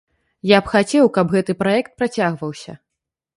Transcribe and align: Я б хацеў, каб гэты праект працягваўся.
Я 0.51 0.59
б 0.61 0.71
хацеў, 0.71 1.09
каб 1.17 1.35
гэты 1.35 1.55
праект 1.61 1.91
працягваўся. 2.01 2.77